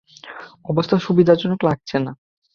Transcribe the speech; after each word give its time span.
অবস্থা 0.65 0.95
সুবিধাজনক 0.99 1.59
লাগছে 1.67 1.97
না! 1.99 2.11